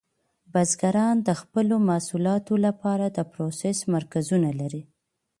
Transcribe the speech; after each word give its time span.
بزګران 0.53 1.15
د 1.27 1.29
خپلو 1.41 1.75
محصولاتو 1.87 2.53
لپاره 2.65 3.05
د 3.09 3.19
پروسس 3.31 3.77
مرکزونه 3.95 4.49
لري. 4.59 4.83